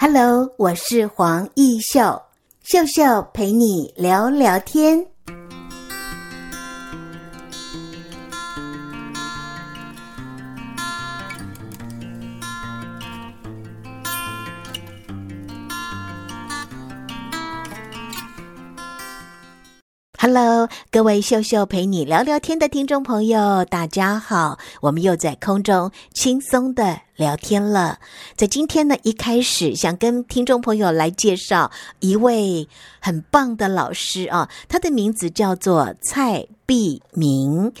[0.00, 2.22] Hello，我是黄奕秀，
[2.62, 5.04] 秀秀陪你聊聊天。
[20.16, 27.98] Hello，各位秀秀陪你聊聊天的听众朋友，大家好，我们又在空中轻松的聊天了。
[28.36, 32.68] 在今天呢，一开始想跟听众朋友来介绍一位
[33.00, 37.72] 很棒的老师啊，他的名字叫做蔡碧明。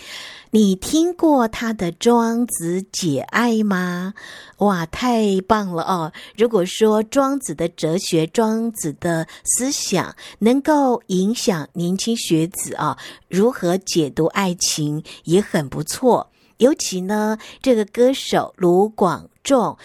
[0.50, 4.14] 你听过他的《庄子解爱》吗？
[4.56, 6.12] 哇，太棒了哦！
[6.36, 12.98] 如果说庄子的哲学、庄子的思想能够影响年轻学子啊，
[13.28, 16.30] 如何解读爱情也很不错。
[16.58, 19.76] 尤其呢，这个歌手卢广仲。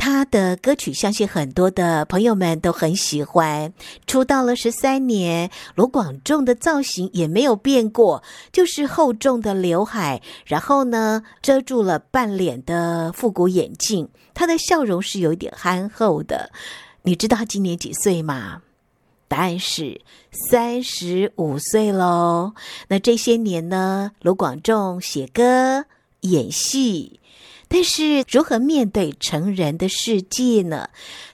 [0.00, 3.74] 他的歌曲，相信很多的朋友们都很喜欢。
[4.06, 14.08] 出道了十三年，卢广仲的造型也没有变过，就是厚重的刘海，然后呢，遮住了半脸的复古眼镜。
[14.34, 16.52] 他的笑容是有一点憨厚的。
[17.02, 18.62] 你知道他今年几岁吗？
[19.26, 22.52] 答案是三十五岁喽。
[22.86, 25.86] 那这些年呢，卢广仲写歌、
[26.20, 27.20] 演戏。
[27.68, 30.88] 但是如何面对成人的世界呢？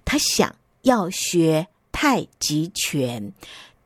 [0.05, 3.33] 他想要学太极拳，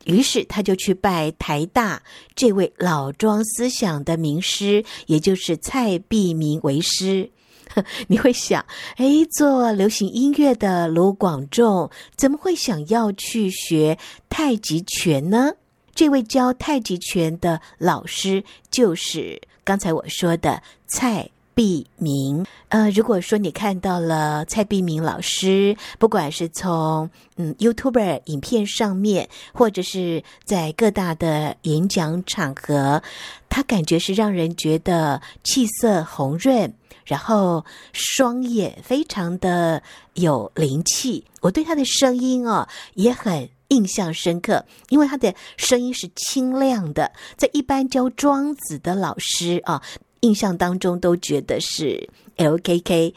[0.05, 2.01] 于是他就去拜台大
[2.35, 7.29] 这位老庄思想的名师，也就是蔡璧明为师。
[8.07, 15.51] 你会想，哎，做流行音乐的卢广仲怎么会想要去学太极拳呢？
[15.93, 21.29] 这位教太极拳的老师就是刚才我说的蔡。
[21.55, 33.03] 璧明，呃，如果说你看到了蔡璧明老师，不管是从嗯 YouTube 影片上面，或者是在各大的演讲场合，
[33.49, 36.73] 他感觉是让人觉得气色红润，
[37.03, 41.25] 然后双眼非常的有灵气。
[41.41, 49.81] 我对他的声音哦也很印象深刻，因为他的声音是清亮的，在一般教庄子的老师啊。
[50.21, 53.13] 印象当中都觉得是 LKK，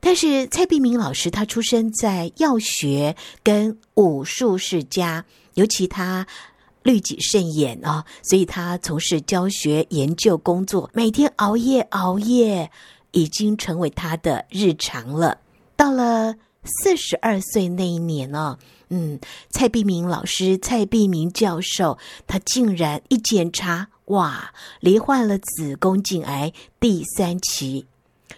[0.00, 5.24] 但是蔡璧明老师他出生在药学跟武术世家，
[5.54, 6.26] 尤其他
[6.82, 12.68] 律己慎言啊，所以他从事教学研究工作，每天熬夜熬夜
[13.12, 15.38] 已经成为他的日常了。
[15.76, 16.34] 到了
[16.64, 18.58] 四十二岁那一年呢，
[18.90, 19.18] 嗯，
[19.48, 23.88] 蔡碧明老师蔡碧明教授他竟然一检查。
[24.06, 24.52] 哇！
[24.80, 27.86] 罹患了子宫颈癌第三期，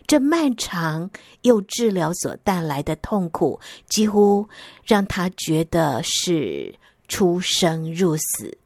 [0.06, 3.58] 这漫长又治疗所带来的痛苦，
[3.88, 4.46] 几乎
[4.84, 6.74] 让他觉得是
[7.08, 8.58] 出生入死。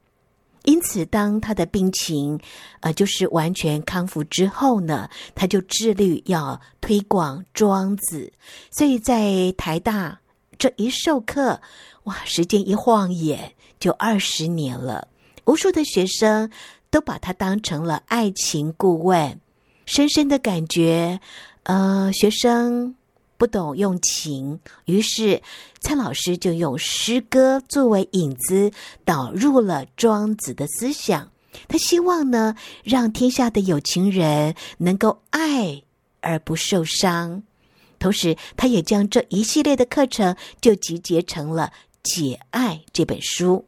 [0.64, 2.40] 因此，当他的病情
[2.80, 8.32] 呃，就是完全康复之后呢，他就致力要推广庄子。
[8.72, 10.18] 所以在台大
[10.58, 11.60] 这一授课，
[12.04, 15.08] 哇，时间一晃眼就二十年了，
[15.44, 16.50] 无数的学生。
[16.88, 19.38] 都把他当成了爱情顾问，
[19.84, 21.20] 深深的感觉，
[21.64, 22.94] 呃，学生
[23.36, 25.42] 不懂用情，于是
[25.80, 28.70] 蔡老师就用诗歌作为引子，
[29.04, 31.30] 导入了庄子的思想。
[31.68, 35.82] 他希望呢，让天下的有情人能够爱
[36.20, 37.42] 而不受伤，
[37.98, 43.64] 同时，他也将这一系列的课程就集结成了《解爱》这本书。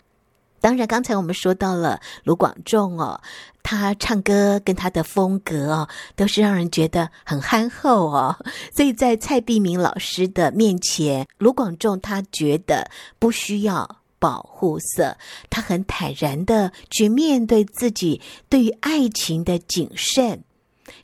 [0.60, 3.20] 当然，刚才我们说到了卢广仲哦，
[3.62, 8.36] 他唱歌跟他的风格哦，都是让人觉得很憨厚哦。
[8.74, 12.90] 所以在蔡璧明老师的面前，卢广仲他觉得
[13.20, 15.16] 不需要保护色，
[15.48, 20.42] 他很坦然的去面对自己对于爱情的谨慎，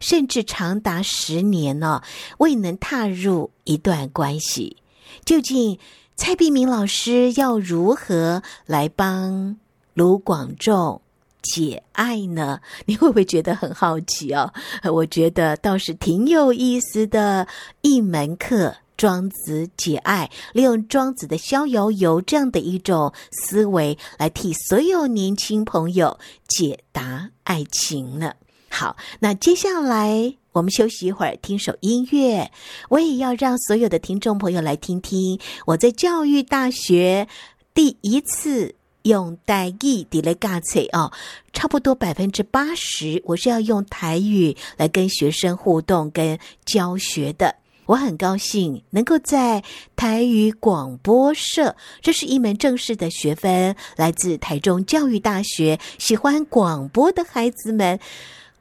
[0.01, 2.03] 甚至长达十年呢，
[2.39, 4.77] 未能踏入一段关系。
[5.25, 5.79] 究竟，
[6.17, 9.57] 蔡璧明老师要如何来帮
[9.95, 11.01] 卢广仲
[11.43, 12.61] 解爱呢？
[12.87, 14.53] 你会不会觉得很好奇哦？
[14.93, 17.47] 我觉得倒是挺有意思的
[17.83, 28.35] 一门课，《庄子解爱》，利用庄子的《逍遥游》这样的一种思维，来替所有年轻朋友解答爱情呢。
[28.75, 30.35] 好，那接下来。
[30.51, 32.51] 我们休息一会儿，听首音乐。
[32.89, 37.27] 我也要让所有的听众朋友来听听我在教育大学
[37.73, 41.13] 第一次用台语的来教册哦，
[41.53, 47.57] 差不多百分之八十，我是要用台语来跟学生互动跟教学的。
[47.87, 49.65] 我很高兴能够在
[49.97, 57.99] 台语广播社，这是一门正式的学分，来自台中教育大学，喜欢广播的孩子们，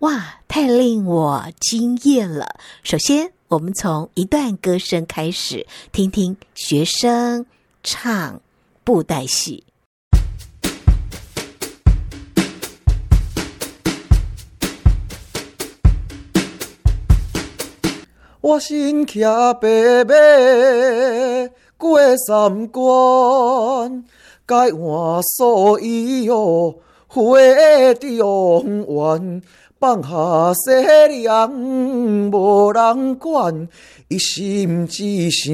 [0.04, 2.58] 哇，太令我惊艳了！
[2.84, 7.46] 首先，我们从一段歌声开始，听听学生
[7.84, 8.42] 唱
[8.84, 9.64] 布袋戏。
[18.42, 20.14] 我身骑白马
[21.78, 24.04] 过三关，
[24.46, 26.76] 解换素衣哦，
[27.08, 27.24] 花
[28.02, 29.42] 中原
[29.84, 30.72] 放下西
[31.24, 31.52] 凉
[32.32, 33.68] 无人管，
[34.08, 35.54] 一心只想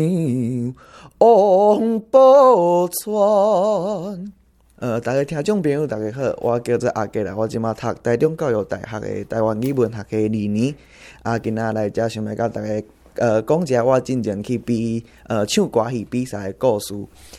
[1.17, 4.31] 往宝川。
[4.75, 10.75] 呃，大家听众朋友，大家好，我叫做阿杰啦，我即马读台中教育大学的台湾语文学系二年。
[11.23, 12.83] 啊，今仔来遮想要甲大家
[13.15, 16.93] 呃讲一下我进前去比呃唱歌戏比赛的故事。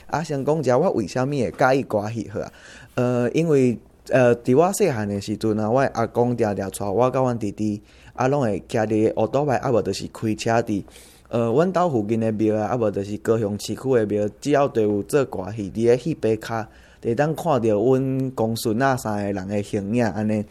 [0.09, 2.53] 啊，先讲一下我为虾米会介意歌戏好啊？
[2.97, 3.79] 呃，因为
[4.11, 7.81] 呃，伫我细汉的时阵啊，我阿公定定带我甲阮弟弟
[8.15, 10.85] 啊，拢会徛伫乌多摆，啊无就是开车伫
[11.29, 16.67] 呃，阮兜附近的庙啊，啊无就是高雄市区的庙，只要都有做歌戏，伫个戏棚骹，
[17.03, 20.45] 会当看着阮公孙啊三个人的形影安尼。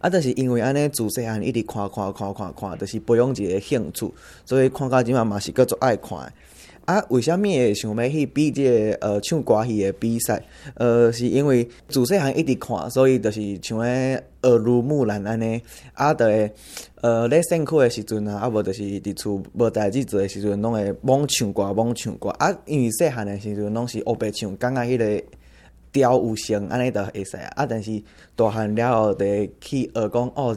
[0.00, 4.12] 啊，着是因为安尼自细汉一直看看看看看，着是培养一个兴趣，
[4.44, 6.32] 所以看到即嘛嘛是叫做爱看。
[6.88, 10.42] 啊，为虾米会想要去比即个呃唱歌戏的比赛？
[10.72, 15.60] 呃，是因为自细汉一直看，所以就是像诶耳濡目染安尼。
[15.92, 16.50] 啊，着会
[17.02, 22.30] 呃咧辛苦的时阵啊，啊无就是伫厝无代志做的时阵，拢会罔唱歌罔唱歌。
[22.30, 25.22] 啊，因为细汉的时阵拢是黑白唱，感觉迄个。
[25.90, 27.50] 调有声，安尼就会使啊！
[27.56, 27.90] 啊，但是
[28.36, 30.54] 大汉了后，得去学讲哦，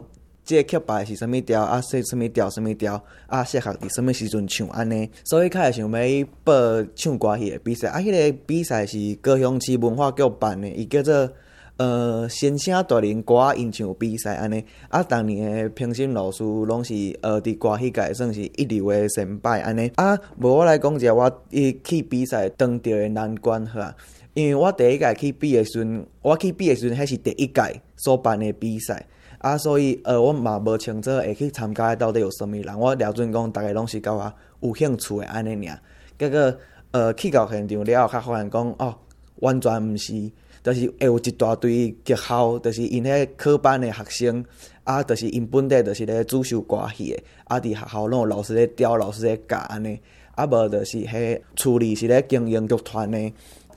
[0.51, 1.79] 即、个曲牌是啥物调啊？
[1.79, 2.49] 说啥物调？
[2.49, 3.41] 啥物调啊？
[3.41, 5.09] 适合伫啥物时阵唱安尼？
[5.23, 6.53] 所以较会想要报
[6.93, 7.99] 唱歌戏的比赛啊！
[7.99, 11.31] 迄、个比赛是高雄市文化局办的，伊叫做
[11.77, 15.01] 呃新声大林歌吟唱比赛安尼啊。
[15.01, 20.19] 当年的评审老师拢是呃伫歌戏界算是一流的先辈安尼啊。
[20.37, 23.95] 无我来讲一下我伊去比赛当着的难关好啊。
[24.33, 29.05] 因为我第一届去比的时阵，我去比的时阵，迄是第一届所办的比赛
[29.41, 32.79] 啊，所以呃，我嘛无清楚会去参加到底有啥物人。
[32.79, 35.79] 我了准讲，大家拢是甲我有兴趣的安尼尔。
[36.19, 36.53] 结果
[36.91, 38.95] 呃，去到现场了后，较发现讲哦，
[39.37, 44.45] 完全毋是，就是会有一大堆剧校，就是因迄科班的学生
[44.83, 49.99] 啊，就是因本地就是咧主修歌戏的，啊，伫学校拢有老师咧调，老师咧教安尼，
[50.35, 53.17] 啊，无就是迄处理是咧经营剧团的。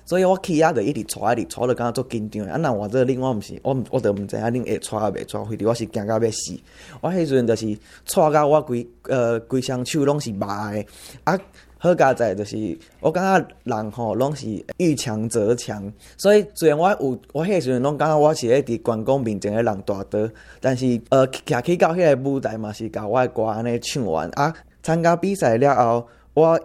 [0.05, 2.45] 所以我去啊，就一直带，一直带，着感觉足紧张。
[2.47, 6.59] 啊，那我这恁，我毋是，我毋我着毋知影恁会带啊袂带，非得我是惊到要死。
[7.01, 10.85] 我迄阵就是带到我规呃规双手拢是麻的。
[11.25, 11.39] 啊，
[11.79, 14.47] 好佳在就是我感觉人吼拢是
[14.77, 15.93] 遇强则强。
[16.19, 20.29] 所以虽然我有我迄时阵拢感觉我是咧伫关公面前诶人大刀，
[20.61, 24.29] 但是呃，徛去到迄个舞台嘛是甲我诶歌安尼唱完。
[24.35, 26.61] 啊，参加比赛了后，我。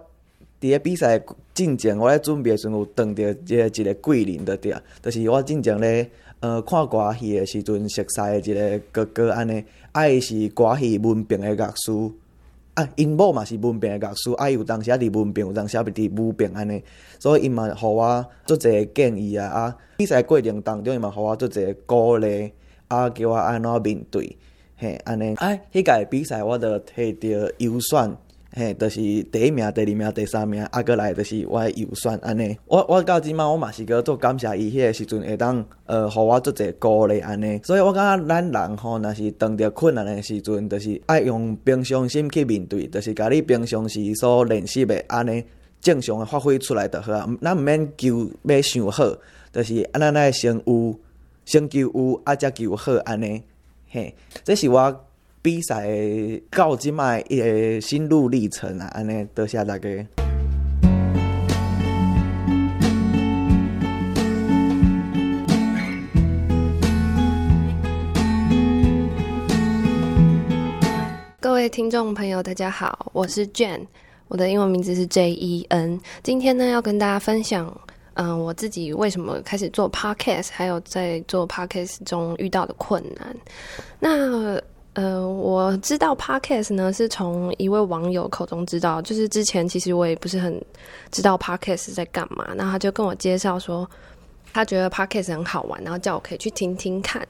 [0.62, 1.22] 伫个比赛
[1.54, 6.10] 进前，我咧准备时阵有碰到一个一个桂林的着，就是我进前咧
[6.42, 9.64] 呃看歌戏的时阵熟悉的一个哥哥安尼，
[9.94, 11.92] 啊伊是歌戏文凭的乐师，
[12.74, 16.84] 啊因某嘛是文凭的乐师，啊伊有当时啊伫文凭，有当时啊伫武凭安尼，
[17.20, 22.52] 所以伊嘛互我足侪建议啊，啊比赛过程当中伊嘛互我足侪鼓励，
[22.90, 24.36] 啊叫我安怎面对，
[24.76, 28.14] 嘿安尼，啊迄届比赛我着摕着优选。
[28.52, 32.58] 嘿，着、就是第一名、第二名、第三名，啊，阁来着是我诶优选安尼。
[32.66, 37.60] 我我到即满，我嘛是阁做感谢伊迄个时阵会当呃，互我做者鼓励安尼。
[37.64, 45.44] 所以我感觉咱人吼，若是遇着困难的时阵，着是爱用平常心去面对，着是甲你平常时所练习的安尼
[45.80, 47.30] 正常诶发挥出来着好啊。
[47.44, 49.06] 咱毋免求要想好，
[49.54, 51.00] 着是安尼来先有，
[51.46, 53.44] 先求有，啊，则求好安尼。
[53.90, 55.06] 嘿，这是我。
[55.42, 55.88] 比赛
[56.52, 59.90] 到即卖一个心路历程啊，安尼多谢大家。
[71.40, 73.80] 各位听众朋友，大家好，我是 jan
[74.28, 75.98] 我的英文名字是 J E N。
[76.22, 77.66] 今天呢，要跟大家分享，
[78.16, 83.34] 嗯、呃，我自己为什么开始做 Podcast，还有在做 Podcast 中遇到的困难。
[84.00, 84.62] 那
[84.94, 89.02] 呃，我知道 Podcast 呢，是从一位网友口中知道。
[89.02, 90.62] 就是之前其实我也不是很
[91.12, 93.90] 知道 Podcast 在干嘛，然后他就跟我介绍说，
[94.52, 97.26] 他觉得 Podcast 很好玩，然后叫我可以去听听看。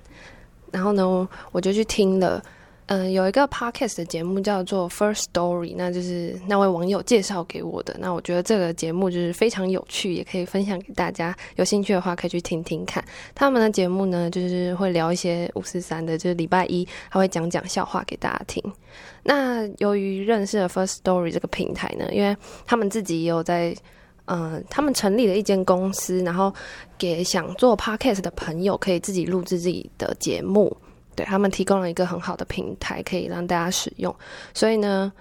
[0.71, 2.41] 然后呢，我就去听了。
[2.89, 7.95] 嗯，有一个 podcast 的节目叫做 First Story，那就是那位网友介绍给我的。
[7.99, 11.35] 那我觉得这个节目就是非常有趣，也可以分享给大家。
[11.57, 13.03] 有兴趣的话，可以去听听看。
[13.35, 18.63] 他们的节目呢，就是会聊一些五四三的，就是礼拜一还会讲讲笑话给大家听。
[19.21, 23.75] 那由于认识了 First Story 这个平台呢，因为他们自己也有在，
[24.25, 26.51] 嗯、他们成立了一间公司，然后
[26.97, 30.75] 给想做 podcast 的朋友可以自己录制自己的节目。
[31.19, 34.15] 对，他们提供了一个很好的平台，可以让大家使用。
[34.53, 35.11] 所以呢，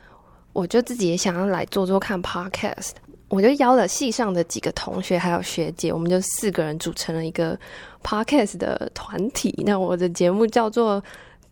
[0.52, 2.90] 我就自己也想要来做做看 Podcast。
[3.26, 7.59] 我就邀了系上的几个同学还有学姐，我们就四个人组成了一个
[8.05, 9.52] Podcast 的团体。
[9.67, 11.02] 那我的节目叫做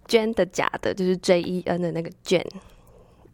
[0.06, 2.40] 娟的假的，就是 J E N 的那个娟。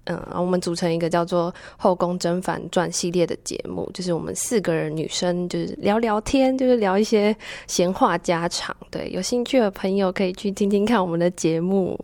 [0.06, 7.34] 嗯，我们组成一个叫做《后宫甄嬛传》系列的节目，就是我们四个人女生就是聊聊天，就是聊一些
[7.68, 8.76] 闲话家常。
[8.90, 11.96] 对，有兴趣的朋友可以去听听看我们的节目。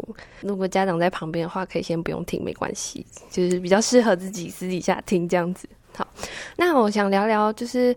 [0.43, 5.69] 如果家长在旁边的话，可以先不用听，没关系，就是比较适合自己私底下听这样子。
[5.97, 6.07] 好，
[6.57, 7.93] 那我想聊聊就是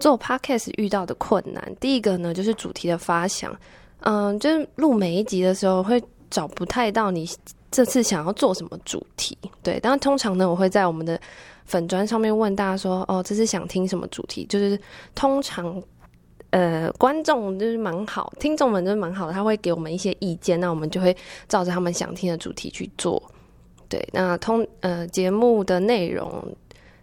[0.00, 1.62] 做 Podcast 遇到的困难。
[1.78, 3.54] 第一个呢，就是主题的发想。
[4.00, 7.28] 嗯，就是录每一集的时候会找不太到你。
[7.74, 9.36] 这次想要做什么主题？
[9.60, 11.20] 对，但通常呢，我会在我们的
[11.64, 14.78] 粉专上面问大家说：“哦，这次想听什么主题？”就是
[15.12, 15.82] 通常，
[16.50, 21.16] 呃，观众就是蛮好，听众们就是蛮好的，他会给我们一些意见，那我们就会
[21.48, 23.20] 照着他们想听的主题去做。
[23.88, 26.56] 对，那通呃节目的内容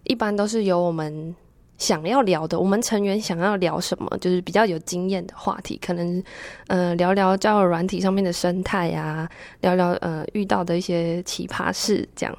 [0.06, 1.36] 一般都是由我们。
[1.82, 6.24] 想要聊的，我们成员想要聊什么，就是比较有经验的话题，可能
[6.68, 9.28] 呃聊聊交友软体上面的生态啊，
[9.62, 12.38] 聊聊呃遇到的一些奇葩事这样。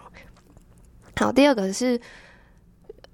[1.16, 2.00] 好，第二个是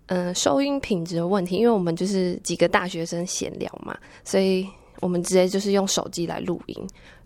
[0.04, 4.68] 呃收音品质的问题，因为我们就是几个大学生闲聊嘛，所以
[5.00, 6.76] 我们直接就是用手机来录音，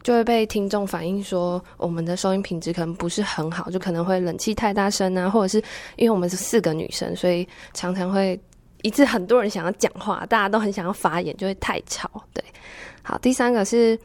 [0.04, 5.59] 就会被听众反映说我们的收音品质可能不是很好，就可能会冷气太大声啊，或者是
[5.97, 7.44] 因为我们是四个女生，所以
[7.75, 8.40] 常常会。
[8.83, 12.11] 一次很多人想要讲话，大家都很想要发言，就会太吵。
[12.35, 12.45] 对，
[13.03, 13.99] 好，第三个是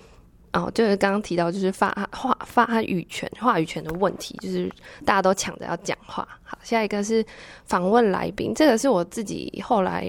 [0.53, 4.71] 哦，就是刚刚提到就是发话发语权话语权的问题，就是
[5.05, 6.27] 大家都抢着要讲话。
[6.43, 7.25] 好，下一个是
[7.65, 10.03] 访问来宾，这个是我自己后来，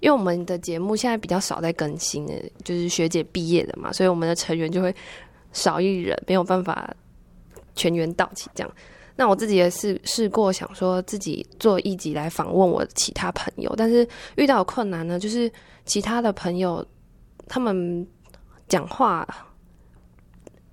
[0.00, 2.34] 因为我们的节目现在比较少在更新的，
[2.64, 4.94] 就是学姐毕业的嘛，所以我们的成员就会
[5.52, 6.94] 少一人，没有办法
[7.74, 8.72] 全员到齐这样。
[9.20, 15.52] 那我自己也是试过想说自己做一集来访问我其他朋友，但是遇到困难呢，就是
[15.84, 16.82] 其他的朋友
[17.46, 18.06] 他们
[18.66, 19.28] 讲话，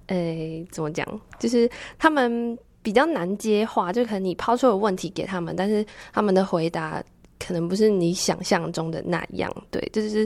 [0.05, 1.05] 诶、怎么讲？
[1.37, 7.03] 就是他们比较难接话，就可能你抛出的问题给他们，但是他们的回答
[7.37, 10.25] 可能不是你想象中的那样，对，就是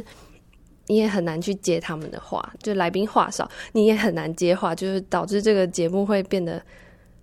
[0.85, 6.61] 你也很难去接他们的话，就来宾话少，你也很难接话，就是导致这个节目会变得。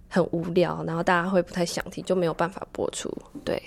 [0.08, 3.12] 很无聊，然后大家会不太想听，就没有办法播出。
[3.44, 3.62] 对，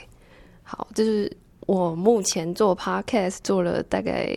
[0.63, 1.31] 好，这是
[1.67, 4.35] 我目前做 podcast 做了大概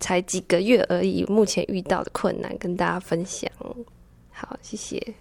[0.00, 3.50] 才几个月而已，目前遇到的困难跟大家分享。
[4.30, 5.14] 好，谢谢。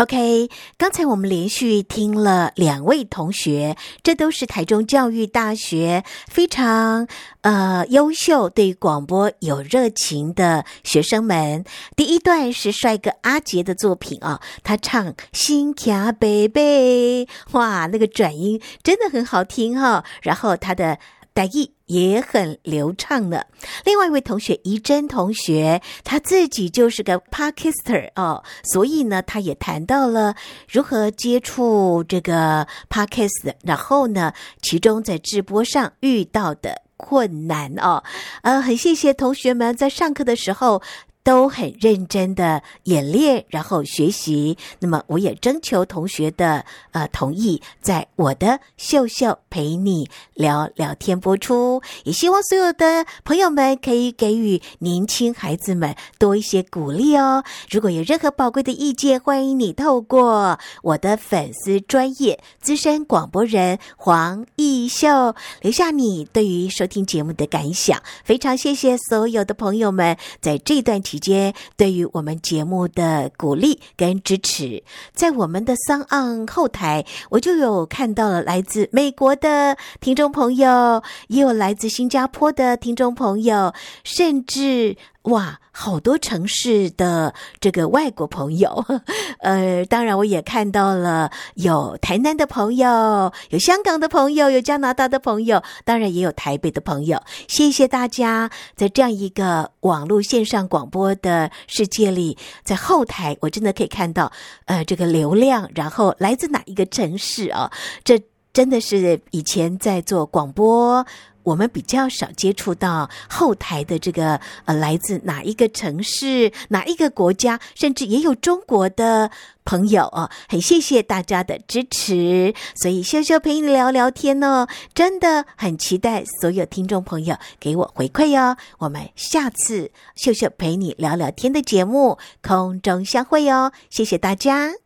[0.00, 7.06] OK，刚才我们连续听了两位同学，这都是台中教育大学非常
[7.42, 11.66] 呃优秀、对广播有热情的学生们。
[11.96, 20.98] 第一段是帅哥阿杰的作品啊，他唱《心卡贝贝》，哇，那个转音真的很好听哈、然后他的。
[21.32, 23.46] 代意也很流畅的。
[23.84, 30.34] 另外一位同学怡珍同学，他自己就是个 Podcaster 哦，所以呢，他也谈到了
[30.68, 34.32] 如何接触这个 Podcast，然后呢，
[34.62, 38.02] 其中在直播上遇到的困难哦。
[38.42, 40.82] 呃，很谢谢同学们在上课的时候。
[41.30, 44.58] 都很认真的演练，然后学习。
[44.80, 51.80] 那么，我也征求同学的呃同意，在我的秀秀陪你聊聊天播出。
[52.02, 57.44] 也希望所有的朋友们可以给予年轻孩子们多一些鼓励哦。
[57.70, 68.02] 如果有任何宝贵的意见，欢迎你透过我的粉丝专业资深广播人黄奕秀留下你对于收听节目的感想。
[68.24, 83.72] 非常谢谢所有的朋友们在这段期接对于我们节目的鼓励跟支持，在我们的桑盎后台，我就有看到了来自美国的听众朋友，也有来自新加坡的听众朋友，
[84.02, 88.82] 甚至哇，好多城市的这个外国朋友，
[89.40, 97.22] 呃，当然我也看到了有台南的朋友，有香港的朋友，有加拿大的朋友，当然也有台北的朋友。
[97.48, 104.32] 谢谢大家，在这样一个网络线上广播的世界里，在后台我真的可以看到，
[104.64, 107.70] 呃，这个流量，然后来自哪一个城市啊？
[108.02, 108.18] 这
[108.52, 111.06] 真的是以前在做广播。
[111.42, 119.30] 我们比较少接触到后台的这个呃，来自哪一个城市、哪一个国家，甚至也有中国的
[119.64, 122.54] 朋友哦，很谢谢大家的支持。
[122.76, 128.58] 所以秀秀陪你聊聊天哦，真的很期待所有听众朋友给我回馈哦。
[128.78, 134.79] 我们下次秀秀陪你聊聊天的节目空中相会哦，谢谢大家。